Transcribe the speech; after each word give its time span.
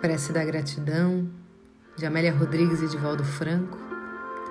Prece 0.00 0.32
da 0.32 0.42
gratidão 0.42 1.28
de 1.94 2.06
Amélia 2.06 2.34
Rodrigues 2.34 2.80
e 2.80 2.88
de 2.88 2.96
Valdo 2.96 3.22
Franco 3.22 3.76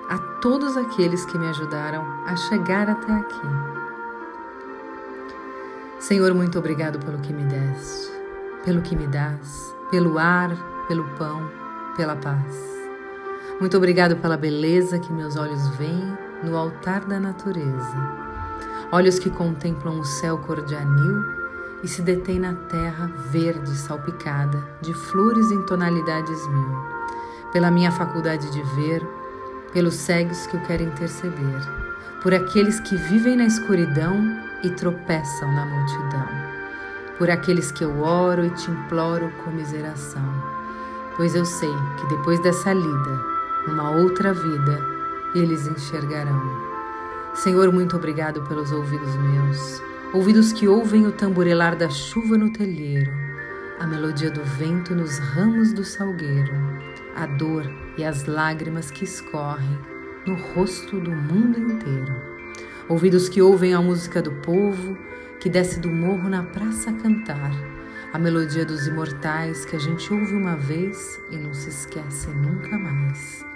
a 0.08 0.16
todos 0.40 0.76
aqueles 0.76 1.24
que 1.24 1.36
me 1.36 1.48
ajudaram 1.48 2.04
a 2.24 2.36
chegar 2.36 2.88
até 2.88 3.12
aqui. 3.12 3.48
Senhor, 5.98 6.32
muito 6.34 6.56
obrigado 6.56 7.00
pelo 7.04 7.18
que 7.18 7.32
me 7.32 7.42
deste, 7.42 8.12
pelo 8.64 8.80
que 8.80 8.94
me 8.94 9.08
das, 9.08 9.74
pelo 9.90 10.20
ar, 10.20 10.50
pelo 10.86 11.02
pão, 11.18 11.50
pela 11.96 12.14
paz. 12.14 12.56
Muito 13.58 13.76
obrigado 13.76 14.16
pela 14.18 14.36
beleza 14.36 15.00
que 15.00 15.12
meus 15.12 15.36
olhos 15.36 15.66
veem 15.70 16.16
no 16.44 16.56
altar 16.56 17.04
da 17.06 17.18
natureza. 17.18 17.96
Olhos 18.92 19.18
que 19.18 19.28
contemplam 19.30 19.98
o 19.98 20.04
céu 20.04 20.38
cor 20.38 20.64
de 20.64 20.76
anil 20.76 21.39
e 21.82 21.88
se 21.88 22.02
detém 22.02 22.38
na 22.38 22.54
terra 22.54 23.10
verde 23.30 23.70
salpicada 23.76 24.62
de 24.80 24.92
flores 24.92 25.50
em 25.50 25.62
tonalidades 25.62 26.46
mil, 26.48 26.78
pela 27.52 27.70
minha 27.70 27.90
faculdade 27.90 28.50
de 28.50 28.62
ver, 28.74 29.06
pelos 29.72 29.94
cegos 29.94 30.46
que 30.46 30.56
eu 30.56 30.60
quero 30.62 30.82
interceder, 30.82 31.60
por 32.22 32.34
aqueles 32.34 32.80
que 32.80 32.96
vivem 32.96 33.36
na 33.36 33.44
escuridão 33.44 34.14
e 34.62 34.70
tropeçam 34.70 35.52
na 35.52 35.64
multidão, 35.64 36.28
por 37.18 37.30
aqueles 37.30 37.72
que 37.72 37.84
eu 37.84 38.00
oro 38.00 38.44
e 38.44 38.50
te 38.50 38.70
imploro 38.70 39.30
com 39.42 39.50
miseração, 39.50 40.22
pois 41.16 41.34
eu 41.34 41.44
sei 41.44 41.72
que 41.98 42.06
depois 42.08 42.40
dessa 42.42 42.72
lida, 42.72 43.24
numa 43.66 43.90
outra 43.90 44.32
vida, 44.32 44.80
eles 45.34 45.66
enxergarão. 45.66 46.40
Senhor, 47.34 47.72
muito 47.72 47.96
obrigado 47.96 48.42
pelos 48.42 48.72
ouvidos 48.72 49.14
meus 49.16 49.89
ouvidos 50.12 50.52
que 50.52 50.66
ouvem 50.66 51.06
o 51.06 51.12
tamborelar 51.12 51.76
da 51.76 51.88
chuva 51.88 52.36
no 52.36 52.50
telheiro, 52.50 53.12
a 53.78 53.86
melodia 53.86 54.28
do 54.28 54.42
vento 54.42 54.92
nos 54.92 55.18
ramos 55.18 55.72
do 55.72 55.84
salgueiro, 55.84 56.52
a 57.14 57.26
dor 57.26 57.64
e 57.96 58.04
as 58.04 58.24
lágrimas 58.24 58.90
que 58.90 59.04
escorrem 59.04 59.78
no 60.26 60.34
rosto 60.34 60.98
do 60.98 61.12
mundo 61.12 61.60
inteiro. 61.60 62.12
Ouvidos 62.88 63.28
que 63.28 63.40
ouvem 63.40 63.72
a 63.72 63.80
música 63.80 64.20
do 64.20 64.32
povo 64.32 64.98
que 65.38 65.48
desce 65.48 65.78
do 65.78 65.88
morro 65.88 66.28
na 66.28 66.42
praça 66.42 66.90
a 66.90 66.94
cantar, 66.94 67.52
a 68.12 68.18
melodia 68.18 68.64
dos 68.64 68.88
imortais 68.88 69.64
que 69.64 69.76
a 69.76 69.78
gente 69.78 70.12
ouve 70.12 70.34
uma 70.34 70.56
vez 70.56 71.20
e 71.30 71.36
não 71.36 71.54
se 71.54 71.68
esquece 71.68 72.28
nunca 72.30 72.76
mais. 72.76 73.46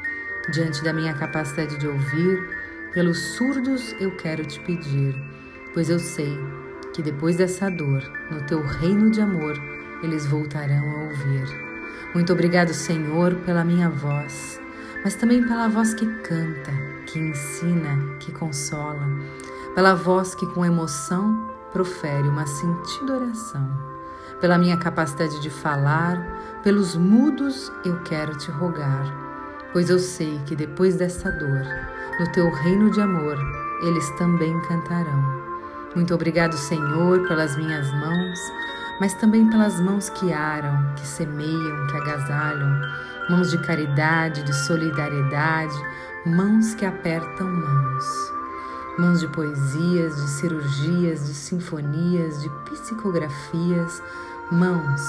Diante 0.52 0.84
da 0.84 0.92
minha 0.92 1.14
capacidade 1.14 1.76
de 1.78 1.88
ouvir, 1.88 2.48
pelos 2.92 3.18
surdos 3.18 3.92
eu 3.98 4.12
quero 4.16 4.46
te 4.46 4.60
pedir 4.60 5.33
pois 5.74 5.90
eu 5.90 5.98
sei 5.98 6.38
que 6.94 7.02
depois 7.02 7.36
dessa 7.36 7.68
dor, 7.68 8.00
no 8.30 8.46
teu 8.46 8.62
reino 8.62 9.10
de 9.10 9.20
amor, 9.20 9.60
eles 10.02 10.24
voltarão 10.24 10.88
a 10.88 11.02
ouvir. 11.04 11.64
Muito 12.14 12.32
obrigado, 12.32 12.72
Senhor, 12.72 13.34
pela 13.44 13.64
minha 13.64 13.90
voz, 13.90 14.60
mas 15.02 15.16
também 15.16 15.42
pela 15.42 15.68
voz 15.68 15.92
que 15.92 16.06
canta, 16.22 16.70
que 17.06 17.18
ensina, 17.18 18.16
que 18.20 18.30
consola, 18.30 19.04
pela 19.74 19.94
voz 19.94 20.36
que 20.36 20.46
com 20.46 20.64
emoção 20.64 21.52
profere 21.72 22.28
uma 22.28 22.46
sentida 22.46 23.14
oração. 23.14 23.68
Pela 24.40 24.56
minha 24.58 24.76
capacidade 24.76 25.40
de 25.42 25.50
falar, 25.50 26.60
pelos 26.62 26.94
mudos 26.94 27.72
eu 27.84 28.00
quero 28.02 28.38
te 28.38 28.50
rogar, 28.52 29.12
pois 29.72 29.90
eu 29.90 29.98
sei 29.98 30.40
que 30.46 30.54
depois 30.54 30.94
dessa 30.94 31.32
dor, 31.32 31.66
no 32.20 32.30
teu 32.30 32.48
reino 32.48 32.90
de 32.92 33.00
amor, 33.00 33.36
eles 33.82 34.08
também 34.10 34.56
cantarão. 34.60 35.53
Muito 35.94 36.12
obrigado, 36.12 36.56
Senhor, 36.56 37.26
pelas 37.28 37.56
minhas 37.56 37.88
mãos, 37.92 38.38
mas 39.00 39.14
também 39.14 39.48
pelas 39.48 39.78
mãos 39.80 40.08
que 40.10 40.32
aram, 40.32 40.92
que 40.96 41.06
semeiam, 41.06 41.86
que 41.86 41.96
agasalham, 41.96 42.80
mãos 43.30 43.52
de 43.52 43.58
caridade, 43.58 44.42
de 44.42 44.52
solidariedade, 44.52 45.74
mãos 46.26 46.74
que 46.74 46.84
apertam 46.84 47.46
mãos. 47.46 48.04
Mãos 48.98 49.20
de 49.20 49.28
poesias, 49.28 50.16
de 50.16 50.28
cirurgias, 50.30 51.26
de 51.26 51.34
sinfonias, 51.34 52.42
de 52.42 52.48
psicografias, 52.64 54.02
mãos 54.50 55.00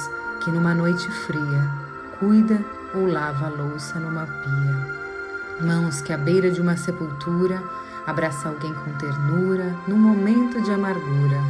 que 0.43 0.51
numa 0.51 0.75
noite 0.75 1.09
fria 1.25 1.85
cuida 2.19 2.63
ou 2.93 3.07
lava 3.07 3.47
a 3.47 3.49
louça 3.49 3.99
numa 3.99 4.25
pia. 4.25 5.04
Mãos 5.61 6.01
que 6.01 6.11
à 6.11 6.17
beira 6.17 6.51
de 6.51 6.61
uma 6.61 6.77
sepultura 6.77 7.63
Abraça 8.05 8.49
alguém 8.49 8.71
com 8.71 8.91
ternura 8.93 9.75
num 9.87 9.97
momento 9.97 10.61
de 10.61 10.71
amargura. 10.71 11.41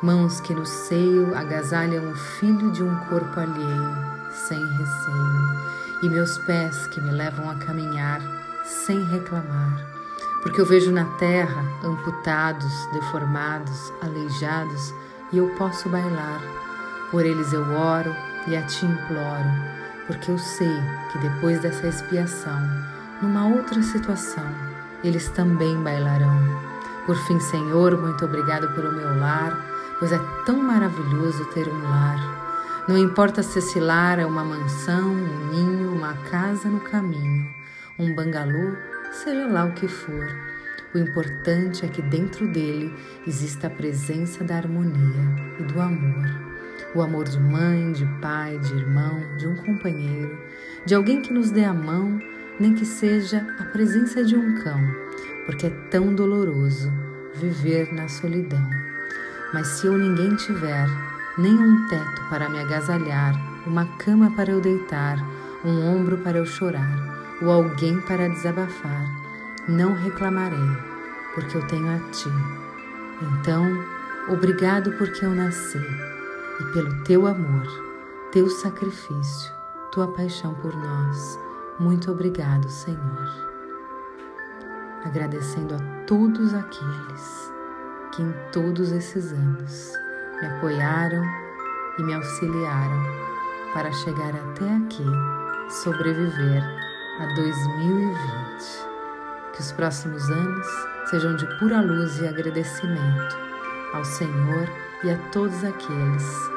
Mãos 0.00 0.40
que 0.40 0.54
no 0.54 0.64
seio 0.64 1.36
agasalham 1.36 2.08
o 2.08 2.14
filho 2.14 2.70
de 2.70 2.84
um 2.84 2.94
corpo 3.06 3.40
alheio, 3.40 3.96
sem 4.30 4.64
receio. 4.64 5.60
E 6.00 6.08
meus 6.08 6.38
pés 6.38 6.86
que 6.86 7.00
me 7.00 7.10
levam 7.10 7.50
a 7.50 7.56
caminhar 7.56 8.20
sem 8.64 9.02
reclamar. 9.06 9.84
Porque 10.40 10.60
eu 10.60 10.66
vejo 10.66 10.92
na 10.92 11.04
terra 11.16 11.64
amputados, 11.82 12.72
deformados, 12.92 13.92
aleijados, 14.00 14.94
e 15.32 15.38
eu 15.38 15.48
posso 15.56 15.88
bailar. 15.88 16.40
Por 17.10 17.26
eles 17.26 17.52
eu 17.52 17.62
oro 17.72 18.14
e 18.46 18.56
a 18.56 18.62
ti 18.62 18.86
imploro, 18.86 19.50
porque 20.06 20.30
eu 20.30 20.38
sei 20.38 20.76
que 21.10 21.18
depois 21.18 21.60
dessa 21.60 21.88
expiação, 21.88 22.81
numa 23.22 23.46
outra 23.46 23.80
situação, 23.82 24.44
eles 25.04 25.28
também 25.28 25.80
bailarão. 25.80 26.36
Por 27.06 27.16
fim, 27.16 27.38
Senhor, 27.38 27.96
muito 27.96 28.24
obrigado 28.24 28.74
pelo 28.74 28.92
meu 28.92 29.18
lar, 29.18 29.56
pois 29.98 30.12
é 30.12 30.20
tão 30.44 30.60
maravilhoso 30.60 31.44
ter 31.46 31.68
um 31.68 31.82
lar. 31.82 32.84
Não 32.88 32.98
importa 32.98 33.42
se 33.42 33.60
esse 33.60 33.78
lar 33.78 34.18
é 34.18 34.26
uma 34.26 34.44
mansão, 34.44 35.12
um 35.12 35.50
ninho, 35.52 35.92
uma 35.92 36.14
casa 36.30 36.68
no 36.68 36.80
caminho, 36.80 37.48
um 37.96 38.12
bangalô, 38.12 38.76
seja 39.12 39.46
lá 39.46 39.64
o 39.64 39.72
que 39.72 39.86
for. 39.86 40.28
O 40.92 40.98
importante 40.98 41.86
é 41.86 41.88
que 41.88 42.02
dentro 42.02 42.46
dele 42.52 42.92
exista 43.26 43.68
a 43.68 43.70
presença 43.70 44.42
da 44.42 44.56
harmonia 44.56 45.54
e 45.60 45.62
do 45.62 45.80
amor. 45.80 46.28
O 46.94 47.00
amor 47.00 47.28
de 47.28 47.40
mãe, 47.40 47.92
de 47.92 48.04
pai, 48.20 48.58
de 48.58 48.74
irmão, 48.74 49.36
de 49.38 49.46
um 49.46 49.56
companheiro, 49.56 50.36
de 50.84 50.94
alguém 50.94 51.22
que 51.22 51.32
nos 51.32 51.50
dê 51.50 51.64
a 51.64 51.72
mão 51.72 52.20
nem 52.60 52.74
que 52.74 52.84
seja 52.84 53.46
a 53.58 53.64
presença 53.64 54.24
de 54.24 54.36
um 54.36 54.54
cão, 54.62 54.80
porque 55.46 55.66
é 55.66 55.70
tão 55.90 56.14
doloroso 56.14 56.92
viver 57.34 57.92
na 57.92 58.08
solidão. 58.08 58.68
Mas 59.52 59.66
se 59.68 59.86
eu 59.86 59.96
ninguém 59.96 60.34
tiver, 60.36 60.86
nem 61.38 61.54
um 61.54 61.88
teto 61.88 62.22
para 62.28 62.48
me 62.48 62.60
agasalhar, 62.60 63.34
uma 63.66 63.86
cama 63.98 64.30
para 64.34 64.50
eu 64.50 64.60
deitar, 64.60 65.18
um 65.64 65.80
ombro 65.86 66.18
para 66.18 66.38
eu 66.38 66.46
chorar, 66.46 67.36
ou 67.40 67.50
alguém 67.50 68.00
para 68.00 68.28
desabafar, 68.28 69.06
não 69.68 69.94
reclamarei, 69.94 70.58
porque 71.34 71.56
eu 71.56 71.66
tenho 71.66 71.88
a 71.88 71.98
ti. 72.10 72.30
Então, 73.22 73.66
obrigado 74.28 74.92
porque 74.92 75.24
eu 75.24 75.30
nasci 75.30 75.78
e 76.60 76.64
pelo 76.72 77.02
teu 77.04 77.26
amor, 77.26 77.66
teu 78.30 78.48
sacrifício, 78.48 79.52
tua 79.90 80.08
paixão 80.08 80.54
por 80.54 80.74
nós 80.74 81.38
muito 81.82 82.12
obrigado, 82.12 82.68
Senhor. 82.68 83.28
Agradecendo 85.04 85.74
a 85.74 86.04
todos 86.06 86.54
aqueles 86.54 87.52
que 88.14 88.22
em 88.22 88.32
todos 88.52 88.92
esses 88.92 89.32
anos 89.32 89.92
me 90.40 90.46
apoiaram 90.46 91.24
e 91.98 92.02
me 92.02 92.14
auxiliaram 92.14 93.02
para 93.74 93.90
chegar 93.92 94.30
até 94.30 94.76
aqui, 94.76 95.04
sobreviver 95.82 96.62
a 97.20 97.26
2020. 97.34 98.92
Que 99.54 99.60
os 99.60 99.72
próximos 99.72 100.30
anos 100.30 100.66
sejam 101.10 101.34
de 101.36 101.46
pura 101.58 101.80
luz 101.80 102.20
e 102.20 102.28
agradecimento 102.28 103.36
ao 103.92 104.04
Senhor 104.04 104.68
e 105.04 105.10
a 105.10 105.18
todos 105.30 105.64
aqueles 105.64 106.50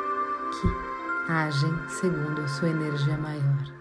que 0.51 1.31
agem 1.31 1.73
segundo 1.87 2.41
a 2.41 2.47
sua 2.47 2.69
energia 2.69 3.17
maior. 3.17 3.74